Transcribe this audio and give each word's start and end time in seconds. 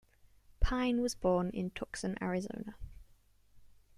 Pine 0.61 1.01
was 1.03 1.13
born 1.13 1.51
in 1.51 1.69
Tucson, 1.69 2.17
Arizona. 2.23 2.73